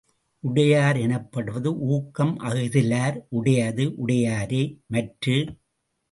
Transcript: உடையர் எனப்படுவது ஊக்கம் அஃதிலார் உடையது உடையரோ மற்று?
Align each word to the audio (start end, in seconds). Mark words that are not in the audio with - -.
உடையர் 0.43 0.97
எனப்படுவது 0.97 1.69
ஊக்கம் 1.87 2.39
அஃதிலார் 2.39 3.17
உடையது 3.29 3.85
உடையரோ 3.97 4.63
மற்று? 4.87 5.35